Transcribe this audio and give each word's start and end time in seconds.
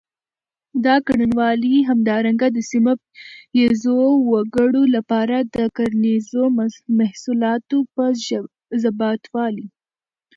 دا 0.85 0.95
کړنلارې 1.07 1.75
همدارنګه 1.89 2.47
د 2.51 2.57
سیمه 2.71 2.93
ییزو 3.59 3.99
وګړو 4.31 4.83
لپاره 4.95 5.37
د 5.55 5.57
کرنیزو 5.77 6.43
محصولاتو 6.99 7.77
په 7.95 8.05
زباتوالي. 8.83 9.67